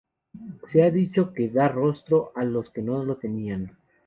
[0.65, 3.77] Se ha dicho que da rostro a los que no lo tenían.